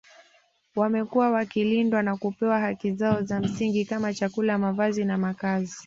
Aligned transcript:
Wamekuwa 0.75 1.31
wakilindwa 1.31 2.03
na 2.03 2.17
kupewa 2.17 2.59
haki 2.59 2.91
zao 2.91 3.21
za 3.21 3.39
msingi 3.39 3.85
kama 3.85 4.13
chakula 4.13 4.57
mavazi 4.57 5.05
na 5.05 5.17
makazi 5.17 5.75